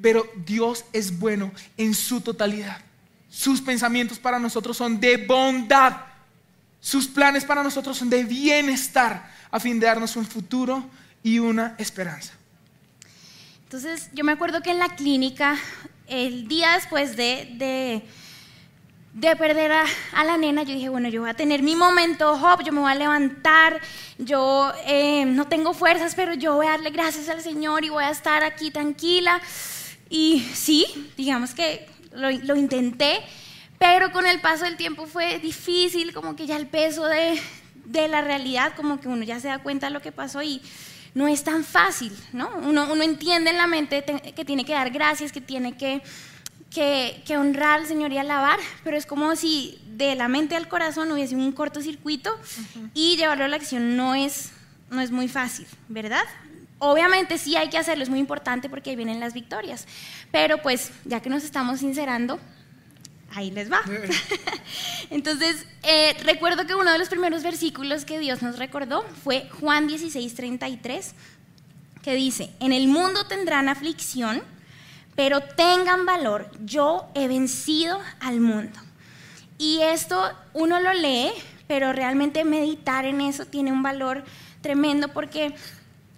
[0.00, 2.80] Pero Dios es bueno en su totalidad.
[3.28, 5.96] Sus pensamientos para nosotros son de bondad.
[6.80, 10.88] Sus planes para nosotros son de bienestar a fin de darnos un futuro
[11.26, 12.34] y una esperanza.
[13.64, 15.58] Entonces, yo me acuerdo que en la clínica,
[16.06, 18.02] el día después de, de,
[19.12, 22.32] de perder a, a, la nena, yo dije, bueno, yo voy a tener mi momento,
[22.34, 23.80] hop, yo me voy a levantar,
[24.18, 28.04] yo eh, no tengo fuerzas, pero yo voy a darle gracias al Señor y voy
[28.04, 29.40] a estar aquí tranquila.
[30.08, 33.18] Y sí, digamos que lo, lo intenté,
[33.80, 37.36] pero con el paso del tiempo fue difícil, como que ya el peso de,
[37.84, 40.62] de la realidad, como que uno ya se da cuenta de lo que pasó y
[41.16, 42.50] no es tan fácil, ¿no?
[42.58, 44.04] Uno, uno entiende en la mente
[44.36, 46.02] que tiene que dar gracias, que tiene que,
[46.70, 50.68] que, que, honrar al Señor y alabar, pero es como si de la mente al
[50.68, 52.90] corazón hubiese un cortocircuito uh -huh.
[52.92, 54.50] y llevarlo a la acción no es,
[54.90, 56.24] no es muy fácil, ¿verdad?
[56.80, 59.86] Obviamente sí hay que hacerlo, es muy importante porque ahí vienen las victorias,
[60.30, 62.38] pero pues ya que nos estamos sincerando,
[63.34, 63.80] ahí les va.
[65.10, 69.86] Entonces, eh, recuerdo que uno de los primeros versículos que Dios nos recordó fue Juan
[69.86, 71.14] 16, 33,
[72.02, 74.42] que dice, en el mundo tendrán aflicción,
[75.14, 78.78] pero tengan valor, yo he vencido al mundo.
[79.58, 81.30] Y esto uno lo lee,
[81.66, 84.24] pero realmente meditar en eso tiene un valor
[84.60, 85.54] tremendo porque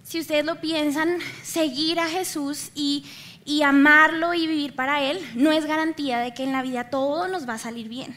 [0.03, 3.05] si ustedes lo piensan, seguir a Jesús y
[3.49, 7.27] y amarlo y vivir para Él no es garantía de que en la vida todo
[7.27, 8.15] nos va a salir bien,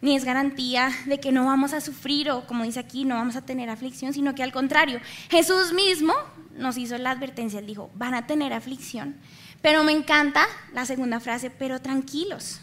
[0.00, 3.34] ni es garantía de que no vamos a sufrir o como dice aquí, no vamos
[3.34, 6.14] a tener aflicción, sino que al contrario, Jesús mismo
[6.56, 9.16] nos hizo la advertencia, él dijo, van a tener aflicción,
[9.60, 12.60] pero me encanta la segunda frase, pero tranquilos,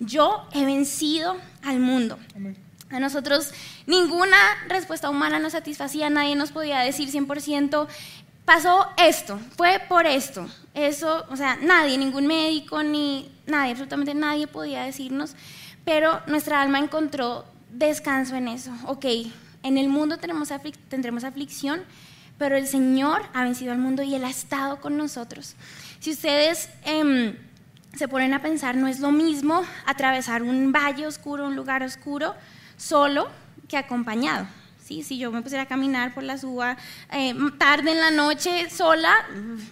[0.00, 2.18] yo he vencido al mundo.
[2.34, 2.56] Amén.
[2.90, 3.52] A nosotros
[3.86, 4.36] ninguna
[4.68, 7.86] respuesta humana nos satisfacía, nadie nos podía decir 100%,
[8.44, 10.46] pasó esto, fue por esto.
[10.74, 15.34] Eso, o sea, nadie, ningún médico, ni nadie, absolutamente nadie podía decirnos,
[15.84, 18.72] pero nuestra alma encontró descanso en eso.
[18.86, 19.06] Ok,
[19.62, 20.50] en el mundo tenemos
[20.88, 21.82] tendremos aflicción,
[22.38, 25.54] pero el Señor ha vencido al mundo y Él ha estado con nosotros.
[26.00, 27.38] Si ustedes eh,
[27.96, 32.34] se ponen a pensar, no es lo mismo atravesar un valle oscuro, un lugar oscuro,
[32.76, 33.28] solo
[33.68, 34.46] que acompañado.
[34.84, 35.02] ¿Sí?
[35.02, 36.76] Si yo me pusiera a caminar por la suba
[37.12, 39.14] eh, tarde en la noche sola,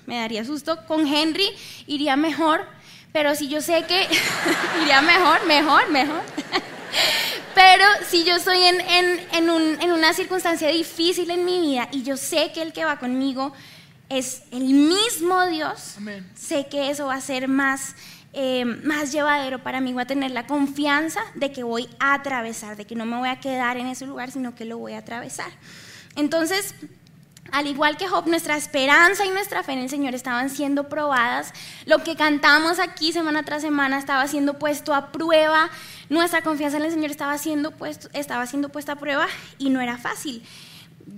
[0.07, 0.79] me daría susto.
[0.87, 1.49] Con Henry
[1.87, 2.67] iría mejor,
[3.13, 4.09] pero si yo sé que
[4.83, 6.23] iría mejor, mejor, mejor.
[7.55, 11.89] pero si yo estoy en, en, en, un, en una circunstancia difícil en mi vida
[11.93, 13.53] y yo sé que el que va conmigo
[14.09, 16.29] es el mismo Dios, Amén.
[16.35, 17.95] sé que eso va a ser más
[18.33, 22.77] eh, más llevadero para mí, voy a tener la confianza de que voy a atravesar,
[22.77, 24.99] de que no me voy a quedar en ese lugar, sino que lo voy a
[24.99, 25.51] atravesar.
[26.17, 26.75] Entonces,
[27.53, 31.53] al igual que Job, nuestra esperanza y nuestra fe en el Señor estaban siendo probadas.
[31.85, 35.69] Lo que cantamos aquí semana tras semana estaba siendo puesto a prueba.
[36.09, 39.27] Nuestra confianza en el Señor estaba siendo, puesto, estaba siendo puesta a prueba
[39.59, 40.43] y no era fácil.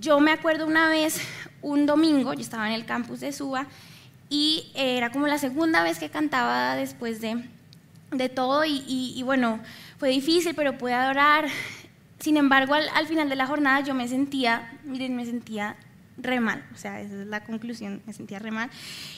[0.00, 1.20] Yo me acuerdo una vez,
[1.62, 3.68] un domingo, yo estaba en el campus de Suba,
[4.35, 7.44] y era como la segunda vez que cantaba después de,
[8.11, 9.61] de todo y, y, y, bueno,
[9.97, 11.47] fue difícil, pero pude adorar.
[12.18, 15.77] Sin embargo, al, al, final de la jornada yo me sentía, miren, me sentía
[16.16, 18.70] re mal, o sea, esa es la conclusión, me sentía re mal.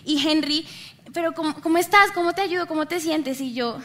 [0.05, 0.67] Y Henry,
[1.15, 2.13] pero ¿cómo, cómo estás?
[2.13, 2.67] ¿Cómo te ayudo?
[2.67, 3.41] ¿Cómo te sientes?
[3.41, 3.79] Y yo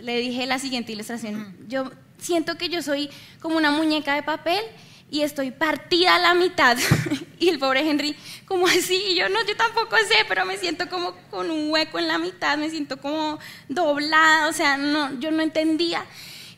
[0.00, 3.10] le dije la siguiente ilustración, yo siento que yo soy
[3.42, 4.64] como una muñeca de papel
[5.12, 6.78] y estoy partida a la mitad.
[7.38, 8.98] y el pobre Henry, como así?
[9.10, 12.16] Y yo no, yo tampoco sé, pero me siento como con un hueco en la
[12.16, 16.06] mitad, me siento como doblada, o sea, no, yo no entendía.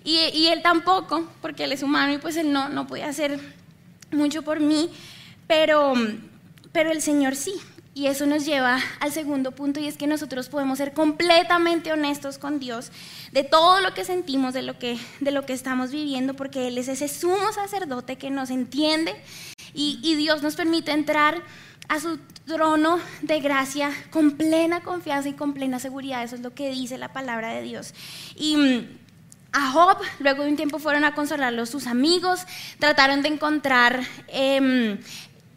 [0.04, 3.40] Y, y él tampoco, porque él es humano y pues él no, no podía hacer
[4.12, 4.88] mucho por mí,
[5.48, 5.94] pero,
[6.70, 7.54] pero el Señor sí.
[7.96, 12.38] Y eso nos lleva al segundo punto y es que nosotros podemos ser completamente honestos
[12.38, 12.90] con Dios
[13.30, 16.76] de todo lo que sentimos, de lo que, de lo que estamos viviendo, porque Él
[16.76, 19.14] es ese sumo sacerdote que nos entiende
[19.74, 21.40] y, Dios nos permite entrar
[21.88, 26.24] a su trono de gracia con plena confianza y con plena seguridad.
[26.24, 27.94] Eso es lo que dice la palabra de Dios.
[28.36, 28.86] Y
[29.52, 32.40] a Job, luego de un tiempo fueron a consolarlo sus amigos,
[32.80, 34.02] trataron de encontrar...
[34.26, 34.98] Eh,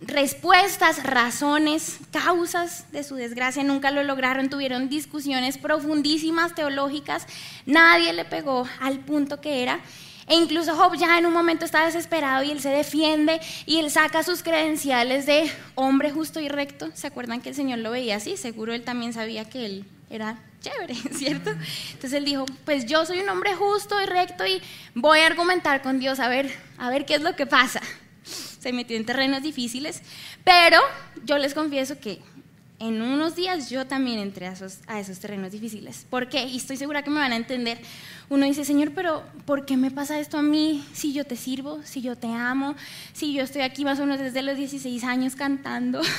[0.01, 7.25] respuestas, razones, causas de su desgracia, nunca lo lograron, tuvieron discusiones profundísimas teológicas,
[7.65, 9.79] nadie le pegó al punto que era.
[10.29, 13.89] E incluso Job ya en un momento está desesperado y él se defiende y él
[13.89, 16.89] saca sus credenciales de hombre justo y recto.
[16.93, 18.35] ¿Se acuerdan que el Señor lo veía así?
[18.35, 21.51] Seguro él también sabía que él era chévere, ¿cierto?
[21.51, 24.61] Entonces él dijo, pues yo soy un hombre justo y recto y
[24.95, 27.81] voy a argumentar con Dios a ver, a ver qué es lo que pasa.
[28.59, 30.01] Se metió en terrenos difíciles,
[30.43, 30.79] pero
[31.25, 32.21] yo les confieso que
[32.79, 36.05] en unos días yo también entré a esos, terrenos difíciles.
[36.09, 36.45] ¿Por qué?
[36.45, 37.79] Y estoy segura que me van a entender.
[38.29, 40.85] Uno dice, Señor, pero ¿por qué me pasa esto a mí?
[40.93, 42.75] Si yo te sirvo, si yo te amo,
[43.13, 46.01] si yo estoy aquí más o menos desde los 16 años cantando.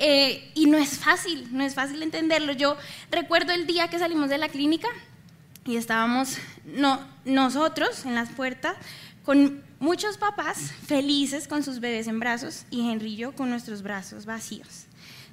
[0.00, 2.54] Eh, y no es fácil, no es fácil entenderlo.
[2.54, 2.76] Yo
[3.10, 4.88] recuerdo el día que salimos de la clínica
[5.66, 8.74] y estábamos no, nosotros en las puertas
[9.22, 13.82] con muchos papás felices con sus bebés en brazos y Henry y yo con nuestros
[13.82, 14.86] brazos vacíos.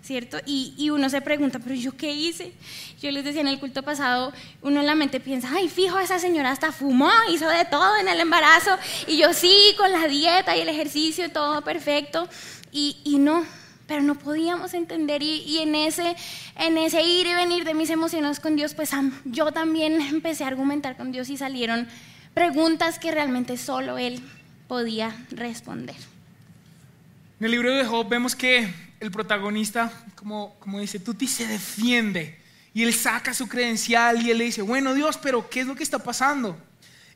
[0.04, 0.40] ¿cierto?
[0.48, 2.54] Y, y, uno se pregunta, pero ¿yo qué hice?
[3.00, 4.34] Yo les decía en el culto pasado,
[4.64, 8.08] uno en la mente piensa, ay, fijo, esa señora hasta fumó, hizo de todo en
[8.08, 8.72] el embarazo,
[9.08, 12.28] y yo sí, con la dieta y el ejercicio, todo perfecto,
[12.72, 13.46] y, y no,
[13.86, 16.16] pero no podíamos entender y, y, en, ese,
[16.58, 18.90] en ese ir y venir de mis emociones con Dios, pues
[19.26, 21.88] yo también empecé a argumentar con Dios y salieron
[22.34, 24.22] preguntas que realmente solo Él
[24.72, 25.98] podía responder.
[27.42, 32.40] En el libro de Job vemos que el protagonista, como, como dice Tuti, se defiende
[32.74, 35.76] y él saca su credencial y él le dice, bueno Dios, pero ¿qué es lo
[35.76, 36.58] que está pasando?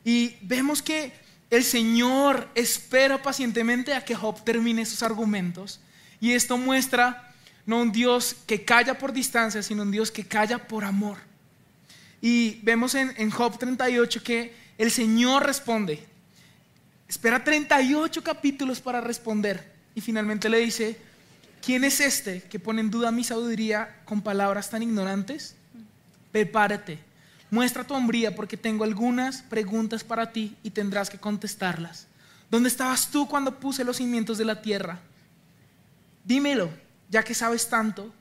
[0.04, 1.14] Y vemos que
[1.48, 5.80] el Señor espera pacientemente a que Job termine sus argumentos
[6.20, 7.32] y esto muestra
[7.64, 11.16] no un Dios que calla por distancia, sino un Dios que calla por amor.
[12.20, 16.15] Y vemos en, en Job 38 que el Señor responde.
[17.08, 20.98] Espera 38 capítulos para responder y finalmente le dice,
[21.64, 25.54] ¿quién es este que pone en duda mi sabiduría con palabras tan ignorantes?
[26.32, 26.98] Prepárate,
[27.50, 32.08] muestra tu hombría porque tengo algunas preguntas para ti y tendrás que contestarlas.
[32.50, 35.00] ¿Dónde estabas tú cuando puse los cimientos de la tierra?
[36.24, 36.70] Dímelo,
[37.08, 38.12] ya que sabes tanto.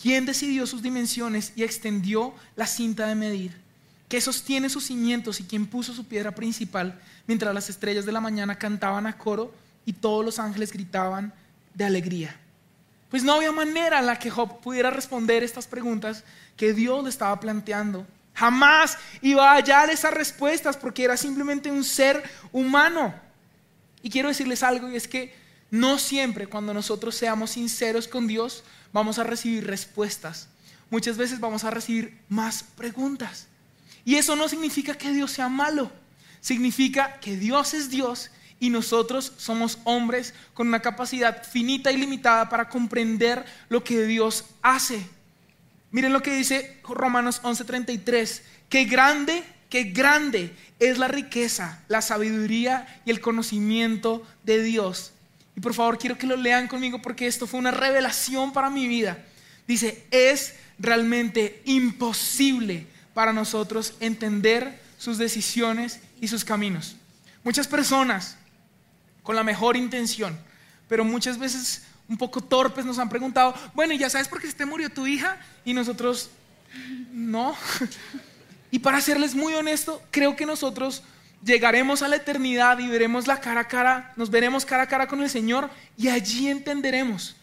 [0.00, 3.65] ¿Quién decidió sus dimensiones y extendió la cinta de medir?
[4.08, 8.20] ¿Qué sostiene sus cimientos y quién puso su piedra principal mientras las estrellas de la
[8.20, 9.52] mañana cantaban a coro
[9.84, 11.32] y todos los ángeles gritaban
[11.74, 12.36] de alegría.
[13.10, 16.24] Pues no había manera en la que Job pudiera responder estas preguntas
[16.56, 18.06] que Dios le estaba planteando.
[18.34, 23.14] Jamás iba a hallar esas respuestas porque era simplemente un ser humano.
[24.02, 25.34] Y quiero decirles algo y es que
[25.70, 30.48] no siempre cuando nosotros seamos sinceros con Dios vamos a recibir respuestas.
[30.90, 33.46] Muchas veces vamos a recibir más preguntas.
[34.06, 35.90] Y eso no significa que Dios sea malo.
[36.40, 42.48] Significa que Dios es Dios y nosotros somos hombres con una capacidad finita y limitada
[42.48, 45.04] para comprender lo que Dios hace.
[45.90, 53.02] Miren lo que dice Romanos 11:33, qué grande, qué grande es la riqueza, la sabiduría
[53.04, 55.14] y el conocimiento de Dios.
[55.56, 58.86] Y por favor quiero que lo lean conmigo porque esto fue una revelación para mi
[58.86, 59.24] vida.
[59.66, 66.96] Dice, es realmente imposible para nosotros entender sus decisiones y sus caminos.
[67.42, 68.36] Muchas personas
[69.22, 70.38] con la mejor intención,
[70.86, 74.48] pero muchas veces un poco torpes nos han preguntado, bueno, ¿y ya sabes por qué
[74.48, 75.38] se te murió tu hija?
[75.64, 76.28] Y nosotros,
[77.10, 77.56] no.
[78.70, 81.02] Y para serles muy honesto, creo que nosotros
[81.42, 85.08] llegaremos a la eternidad y veremos la cara a cara, nos veremos cara a cara
[85.08, 87.34] con el Señor y allí entenderemos.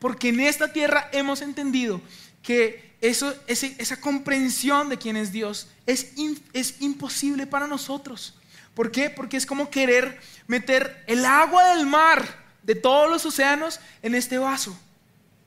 [0.00, 2.00] Porque en esta tierra hemos entendido
[2.42, 6.12] que eso, esa comprensión de quién es Dios es,
[6.52, 8.34] es imposible para nosotros.
[8.74, 9.10] ¿Por qué?
[9.10, 12.24] Porque es como querer meter el agua del mar,
[12.62, 14.78] de todos los océanos, en este vaso.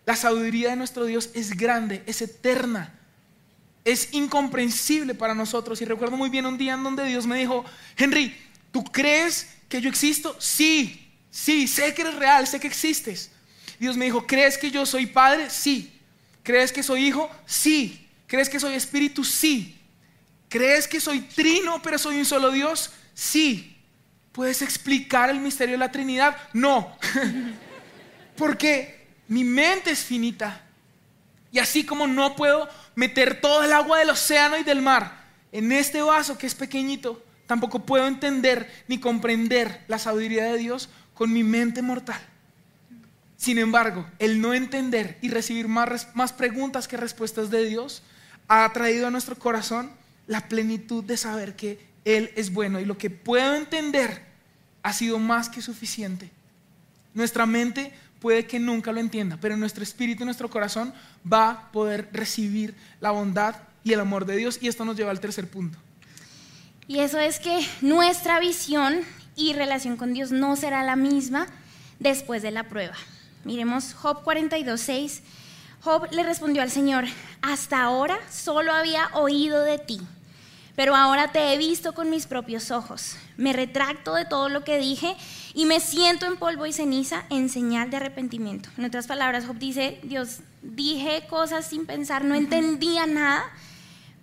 [0.06, 2.94] La sabiduría de nuestro Dios es grande, es eterna,
[3.86, 5.82] es incomprensible para nosotros.
[5.82, 7.64] Y recuerdo muy bien un día en donde Dios me dijo,
[7.96, 8.36] Henry,
[8.74, 10.36] ¿tú crees que yo existo?
[10.40, 13.32] Sí, sí, sé que eres real, sé que existes.
[13.80, 15.50] Dios me dijo, ¿crees que yo soy padre?
[15.50, 15.95] Sí.
[16.46, 17.28] ¿Crees que soy hijo?
[17.48, 18.08] Sí.
[18.28, 19.24] ¿Crees que soy espíritu?
[19.24, 19.82] Sí.
[20.48, 22.92] ¿Crees que soy trino, pero soy un solo Dios?
[23.16, 23.76] Sí.
[24.32, 26.38] ¿Puedes explicar el misterio de la Trinidad?
[26.54, 26.96] No.
[28.38, 30.62] Porque mi mente es finita.
[31.52, 35.72] Y así como no puedo meter todo el agua del océano y del mar en
[35.72, 41.34] este vaso que es pequeñito, tampoco puedo entender ni comprender la sabiduría de Dios con
[41.34, 42.22] mi mente mortal.
[43.46, 48.02] Sin embargo, el no entender y recibir más, más preguntas que respuestas de Dios
[48.48, 49.92] ha traído a nuestro corazón
[50.26, 54.24] la plenitud de saber que él es bueno y lo que puedo entender
[54.82, 56.32] ha sido más que suficiente.
[57.14, 60.92] Nuestra mente puede que nunca lo entienda, pero nuestro espíritu y nuestro corazón
[61.32, 65.12] va a poder recibir la bondad y el amor de Dios y esto nos lleva
[65.12, 65.78] al tercer punto.
[66.88, 69.02] Y eso es que nuestra visión
[69.36, 71.46] y relación con Dios no será la misma
[72.00, 72.96] después de la prueba.
[73.46, 75.22] Miremos Job 42.6.
[75.82, 77.06] Job le respondió al Señor,
[77.44, 80.02] hasta ahora solo había oído de ti,
[80.76, 83.18] pero ahora te he visto con mis propios ojos.
[83.38, 85.16] Me retracto de todo lo que dije
[85.54, 88.70] y me siento en polvo y ceniza en señal de arrepentimiento.
[88.80, 93.44] En otras palabras, Job dice, Dios, dije cosas sin pensar, no entendía nada,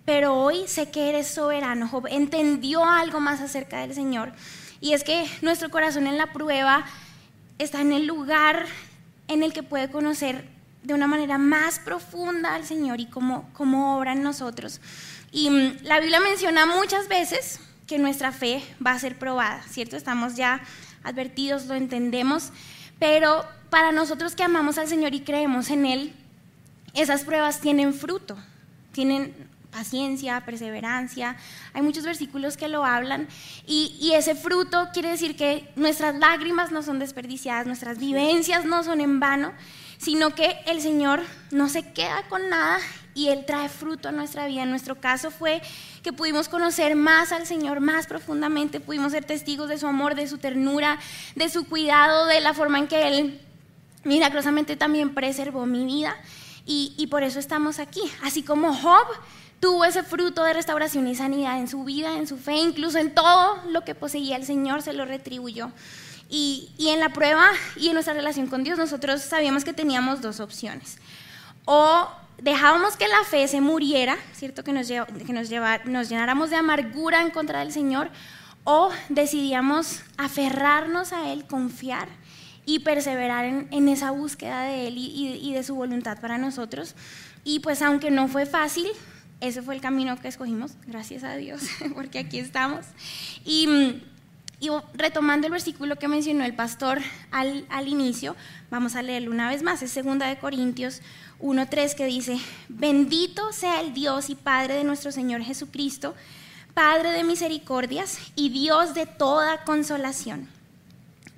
[0.03, 1.87] pero hoy sé que eres soberano.
[1.87, 4.33] Job entendió algo más acerca del Señor.
[4.81, 6.83] Y es que nuestro corazón en la prueba
[7.57, 8.65] está en el lugar
[9.27, 10.47] en el que puede conocer
[10.83, 14.81] de una manera más profunda al Señor y cómo, cómo obra en nosotros.
[15.31, 19.95] Y mm, la Biblia menciona muchas veces que nuestra fe va a ser probada, ¿cierto?
[19.95, 20.61] Estamos ya
[21.03, 22.51] advertidos, lo entendemos,
[22.99, 26.13] pero para nosotros que amamos al Señor y creemos en Él,
[26.93, 28.37] esas pruebas tienen fruto,
[28.91, 29.33] tienen
[29.73, 31.35] paciencia, perseverancia.
[31.73, 33.27] Hay muchos versículos que lo hablan
[33.65, 38.83] y, y, ese fruto quiere decir que nuestras lágrimas no son desperdiciadas, nuestras vivencias no
[38.83, 39.51] son en vano
[40.03, 42.77] sino que el Señor no se queda con nada
[43.15, 44.63] y Él trae fruto a nuestra vida.
[44.63, 45.61] En nuestro caso fue
[46.01, 50.27] que pudimos conocer más al Señor más profundamente, pudimos ser testigos de su amor, de
[50.27, 50.99] su ternura,
[51.35, 53.41] de su cuidado, de la forma en que Él
[54.03, 56.17] milagrosamente también preservó mi vida
[56.65, 58.01] y, y por eso estamos aquí.
[58.23, 59.07] Así como Job
[59.63, 63.15] tuvo ese fruto de restauración y sanidad en su vida, en su fe, incluso en
[63.15, 65.71] todo lo que poseía el Señor, se lo retribuyó.
[66.29, 67.45] Y, en la prueba
[67.77, 70.97] y en nuestra relación con Dios nosotros sabíamos que teníamos dos opciones.
[71.63, 72.09] O
[72.41, 74.65] dejábamos que la fe se muriera, ¿cierto?
[74.65, 75.49] Que nos, que nos,
[75.85, 78.09] nos llenáramos de amargura en contra del Señor,
[78.65, 82.09] o decidíamos aferrarnos a Él, confiar
[82.65, 86.95] y perseverar en, esa búsqueda de Él y, y, de su voluntad para nosotros.
[87.45, 88.87] Y pues aunque no fue fácil,
[89.43, 91.63] ese fue el camino que escogimos, gracias a Dios,
[91.95, 92.85] porque aquí estamos.
[93.45, 93.67] Y
[94.93, 97.01] retomando el versículo que mencionó el pastor
[97.31, 98.35] al, al inicio,
[98.71, 101.01] vamos a leerlo una vez más, es segunda de Corintios
[101.41, 106.15] 1.3 que dice, bendito sea el Dios y Padre de nuestro Señor Jesucristo,
[106.73, 110.47] Padre de misericordias y Dios de toda consolación.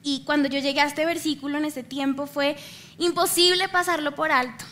[0.08, 2.56] Y cuando yo llegué a este versículo en este tiempo fue
[3.00, 4.64] imposible pasarlo por alto.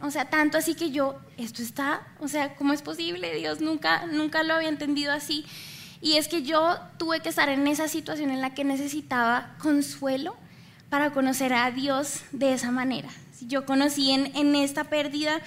[0.00, 3.32] O sea, tanto así que yo, esto está, o sea, ¿cómo es posible?
[3.36, 5.44] Dios nunca, nunca lo había entendido así.
[6.00, 10.34] Y es que yo tuve que estar en esa situación en la que necesitaba consuelo
[10.90, 13.10] para conocer a Dios de esa manera.
[13.42, 15.40] Yo conocí en, en esta pérdida,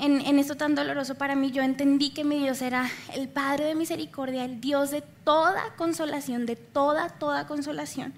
[0.00, 3.64] en, en, esto tan doloroso para mí, yo entendí que mi Dios era el Padre
[3.64, 8.14] de misericordia, el Dios de toda consolación, de toda, toda consolación.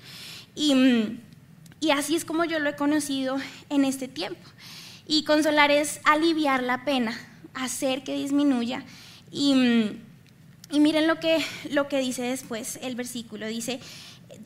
[0.55, 1.19] Y,
[1.81, 3.39] y así es como yo lo he conocido
[3.69, 4.49] en este tiempo.
[5.07, 7.19] Y consolar es aliviar la pena,
[7.55, 8.85] hacer que disminuya.
[9.33, 9.99] Y
[10.73, 13.47] y miren lo que, lo que dice después el versículo.
[13.49, 13.81] Dice,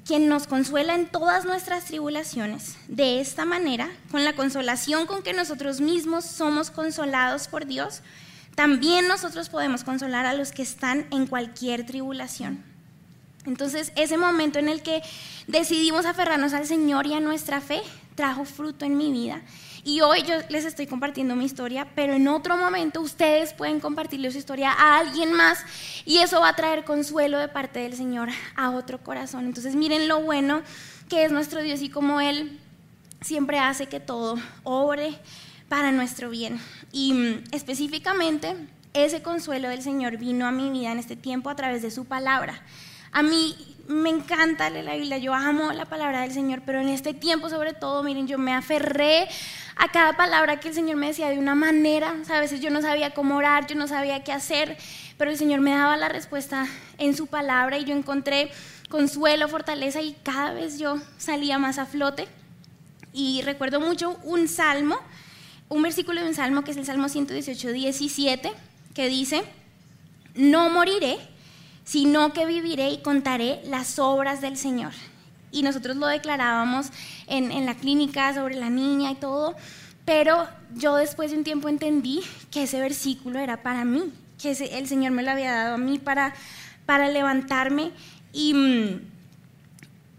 [0.05, 5.33] quien nos consuela en todas nuestras tribulaciones, de esta manera, con la consolación con que
[5.33, 8.03] nosotros mismos somos consolados por Dios,
[8.55, 12.63] también nosotros podemos consolar a los que están en cualquier tribulación.
[13.47, 15.03] Entonces, ese momento en el que
[15.47, 17.83] decidimos aferrarnos al Señor y a nuestra fe,
[18.15, 19.43] trajo fruto en mi vida
[19.85, 24.31] y hoy yo les estoy compartiendo mi historia, pero en otro momento ustedes pueden compartirle
[24.31, 25.63] su historia a alguien más
[26.07, 29.45] y eso va a traer consuelo de parte del Señor a otro corazón.
[29.45, 30.63] Entonces miren lo bueno
[31.09, 32.59] que es nuestro Dios y cómo Él
[33.21, 35.19] siempre hace que todo obre
[35.69, 36.59] para nuestro bien.
[36.91, 38.57] Y mm, específicamente
[38.95, 42.07] ese consuelo del Señor vino a mi vida en este tiempo a través de su
[42.07, 42.63] palabra.
[43.13, 46.89] A mí me encanta leer la Biblia, yo amo la palabra del Señor, pero en
[46.89, 49.29] este tiempo sobre todo, miren, yo me aferré
[49.77, 52.15] a cada palabra que el Señor me decía de una manera.
[52.29, 54.77] a veces yo no sabía cómo orar, yo no sabía qué hacer,
[55.19, 56.67] pero el Señor me daba la respuesta
[56.99, 58.51] en su palabra y yo encontré
[58.89, 62.29] consuelo, fortaleza y cada vez yo salía más a flote.
[63.13, 64.99] Y recuerdo mucho un salmo,
[65.69, 68.53] un versículo de un salmo que es el Salmo 118, 17,
[68.95, 69.45] que dice,
[70.35, 71.19] no moriré,
[71.85, 74.93] sino que viviré y contaré las obras del Señor.
[75.53, 76.89] Y nosotros lo declarábamos
[77.27, 79.55] en, en la clínica sobre la niña y todo,
[80.05, 82.21] pero yo después de un tiempo entendí
[82.51, 85.99] que ese versículo era para mí, que el Señor me lo había dado a mí
[85.99, 86.35] para,
[86.87, 87.93] para levantarme.
[88.33, 89.01] Y,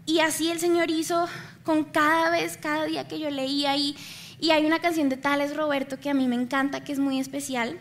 [0.06, 1.28] y así el Señor hizo
[1.64, 3.76] con cada vez, cada día que yo leía.
[3.76, 3.96] Y,
[4.40, 7.20] y hay una canción de Tales Roberto que a mí me encanta, que es muy
[7.20, 7.78] especial,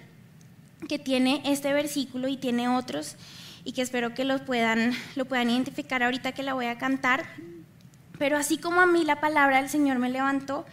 [0.88, 3.16] que tiene este versículo y tiene otros
[3.66, 7.26] y que espero que lo puedan, lo puedan identificar ahorita que la voy a cantar.
[8.18, 10.66] Pero así como a mí la palabra del Señor me levantó,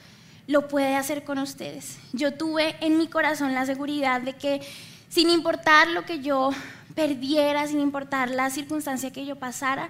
[0.47, 1.99] lo puede hacer con ustedes.
[2.12, 4.61] Yo tuve en mi corazón la seguridad de que
[5.09, 6.51] sin importar lo que yo
[6.95, 9.88] perdiera, sin importar la circunstancia que yo pasara,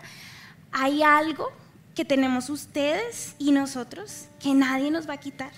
[0.71, 1.51] hay algo
[1.95, 5.51] que tenemos ustedes y nosotros que nadie nos va a quitar.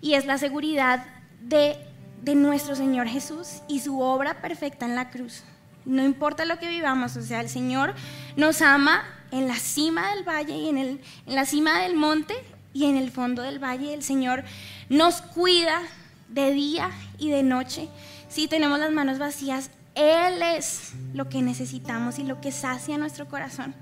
[0.00, 1.04] y es la seguridad
[1.40, 1.76] de,
[2.22, 5.42] de nuestro Señor Jesús y su obra perfecta en la cruz.
[5.88, 7.94] No importa lo que vivamos, o sea, el Señor
[8.36, 12.34] nos ama en la cima del valle y en, el, en la cima del monte
[12.74, 13.94] y en el fondo del valle.
[13.94, 14.44] El Señor
[14.90, 15.80] nos cuida
[16.28, 17.88] de día y de noche.
[18.28, 23.26] Si tenemos las manos vacías, Él es lo que necesitamos y lo que sacia nuestro
[23.26, 23.74] corazón.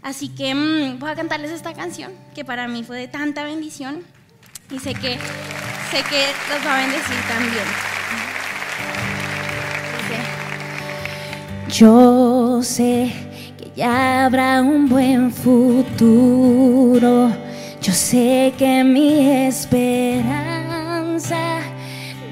[0.00, 4.02] Así que mm, voy a cantarles esta canción que para mí fue de tanta bendición
[4.70, 5.18] y sé que,
[5.90, 8.01] sé que los va a bendecir también.
[11.72, 13.10] Yo sé
[13.56, 17.30] que ya habrá un buen futuro.
[17.80, 21.60] Yo sé que mi esperanza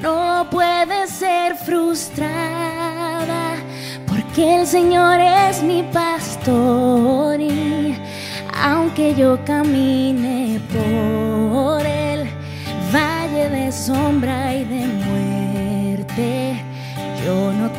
[0.02, 3.54] no puede ser frustrada,
[4.06, 7.96] porque el Señor es mi pastor y
[8.62, 12.28] aunque yo camine por el
[12.92, 15.09] valle de sombra y de muerte,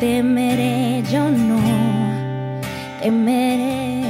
[0.00, 1.60] temeré, yo no
[3.00, 4.02] temeré.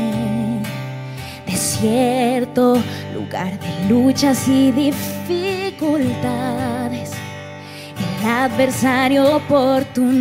[1.47, 2.83] Desierto,
[3.15, 6.63] lugar de luchas y dificultades
[8.23, 10.21] el adversario oportunista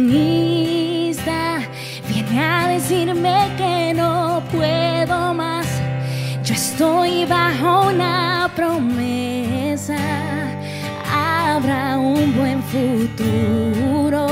[2.07, 5.67] viene a decirme que no puedo más.
[6.43, 9.97] Yo estoy bajo una promesa.
[11.13, 14.27] Habrá un buen futuro.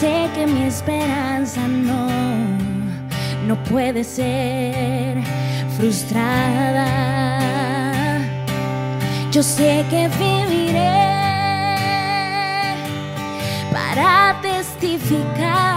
[0.00, 2.08] Sé que mi esperanza no,
[3.46, 5.16] no puede ser
[5.74, 6.86] frustrada.
[9.32, 10.92] Yo sé que viviré
[13.72, 15.75] para testificar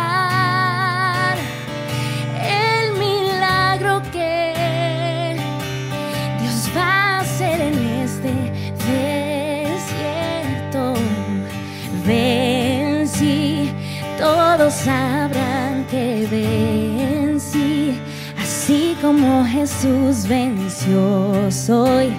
[19.10, 22.14] como Jesús venció, soy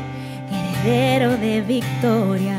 [0.82, 2.58] heredero de victoria.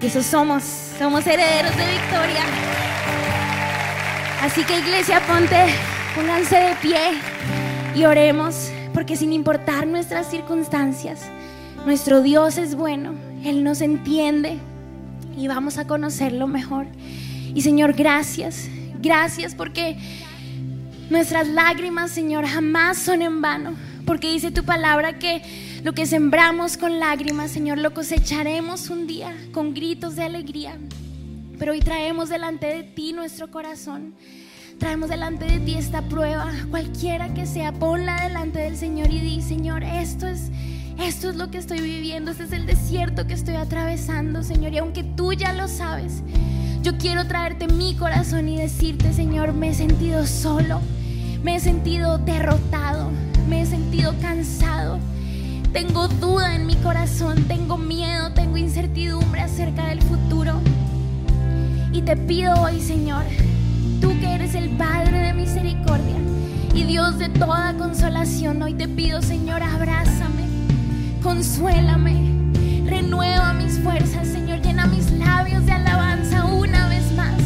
[0.00, 0.62] Y eso somos,
[0.98, 2.42] somos herederos de victoria.
[4.40, 5.66] Así que iglesia, ponte,
[6.14, 7.20] pónganse de pie
[7.94, 11.20] y oremos, porque sin importar nuestras circunstancias,
[11.84, 14.56] nuestro Dios es bueno, Él nos entiende
[15.36, 16.86] y vamos a conocerlo mejor.
[17.54, 18.70] Y Señor, gracias,
[19.02, 19.98] gracias porque
[21.10, 25.42] nuestras lágrimas, Señor, jamás son en vano, porque dice tu palabra que
[25.82, 30.76] lo que sembramos con lágrimas, Señor, lo cosecharemos un día con gritos de alegría.
[31.58, 34.14] Pero hoy traemos delante de ti nuestro corazón.
[34.78, 39.40] Traemos delante de ti esta prueba, cualquiera que sea, ponla delante del Señor y di,
[39.40, 40.50] Señor, esto es
[40.98, 44.78] esto es lo que estoy viviendo, este es el desierto que estoy atravesando, Señor, y
[44.78, 46.22] aunque tú ya lo sabes,
[46.82, 50.80] yo quiero traerte mi corazón y decirte, Señor, me he sentido solo,
[51.46, 53.12] me he sentido derrotado,
[53.48, 54.98] me he sentido cansado.
[55.72, 60.54] Tengo duda en mi corazón, tengo miedo, tengo incertidumbre acerca del futuro.
[61.92, 63.22] Y te pido hoy, Señor,
[64.00, 66.16] tú que eres el Padre de misericordia
[66.74, 70.48] y Dios de toda consolación, hoy te pido, Señor, abrázame,
[71.22, 77.40] consuélame, renueva mis fuerzas, Señor, llena mis labios de alabanza una vez más.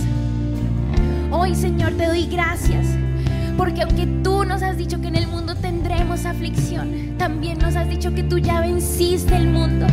[1.30, 2.86] Hoy, Señor, te doy gracias.
[3.60, 7.90] Porque aunque tú nos has dicho que en el mundo tendremos aflicción, también nos has
[7.90, 9.86] dicho que tú ya venciste el mundo.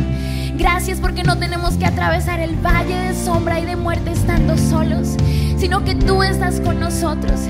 [0.56, 5.16] Gracias porque no tenemos que atravesar el valle de sombra y de muerte estando solos,
[5.58, 7.40] sino que tú estás con nosotros.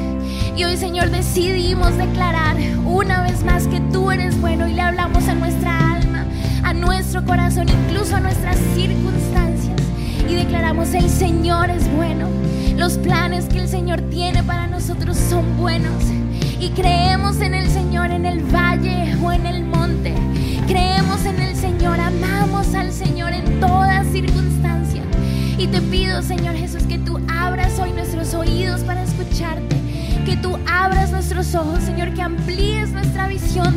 [0.56, 5.28] Y hoy, Señor, decidimos declarar una vez más que tú eres bueno y le hablamos
[5.28, 6.26] a nuestra alma,
[6.64, 9.80] a nuestro corazón, incluso a nuestras circunstancias.
[10.28, 12.47] Y declaramos, el Señor es bueno.
[12.78, 16.04] Los planes que el Señor tiene para nosotros son buenos.
[16.60, 20.14] Y creemos en el Señor en el valle o en el monte.
[20.68, 25.04] Creemos en el Señor, amamos al Señor en todas circunstancias.
[25.58, 29.76] Y te pido, Señor Jesús, que tú abras hoy nuestros oídos para escucharte.
[30.24, 33.76] Que tú abras nuestros ojos, Señor, que amplíes nuestra visión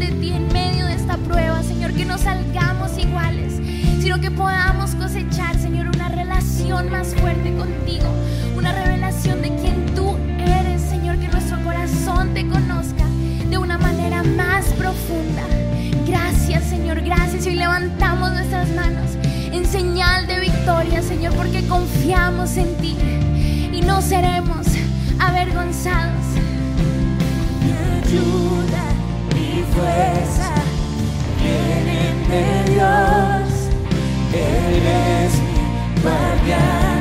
[16.08, 17.46] Gracias, Señor, gracias.
[17.46, 19.12] Y hoy levantamos nuestras manos
[19.52, 22.98] en señal de victoria, Señor, porque confiamos en ti
[23.72, 24.68] y no seremos
[25.20, 26.26] avergonzados.
[27.62, 28.84] Mi ayuda,
[29.36, 30.54] mi fuerza
[31.42, 33.50] vienen de Dios.
[34.34, 35.34] Él es
[36.02, 37.01] guardián,